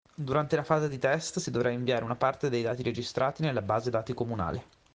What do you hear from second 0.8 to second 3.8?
di test, si dovrà inviare una parte dei dati registrati nella